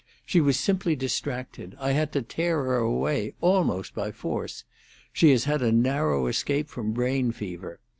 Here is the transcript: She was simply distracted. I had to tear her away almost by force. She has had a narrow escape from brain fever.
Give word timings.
She 0.25 0.41
was 0.41 0.57
simply 0.57 0.95
distracted. 0.95 1.77
I 1.79 1.91
had 1.91 2.11
to 2.13 2.23
tear 2.23 2.63
her 2.63 2.77
away 2.77 3.35
almost 3.39 3.93
by 3.93 4.11
force. 4.11 4.63
She 5.13 5.29
has 5.29 5.43
had 5.43 5.61
a 5.61 5.71
narrow 5.71 6.25
escape 6.25 6.69
from 6.69 6.91
brain 6.91 7.31
fever. 7.31 7.79